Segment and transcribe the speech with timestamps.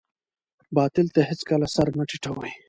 [0.77, 2.51] باطل ته هېڅکله سر مه ټیټوئ.